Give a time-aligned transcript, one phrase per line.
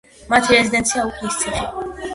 [0.31, 1.71] მათი რეზიდენციაა უფლისციხე.